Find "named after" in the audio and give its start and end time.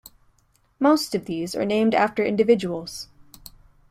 1.63-2.25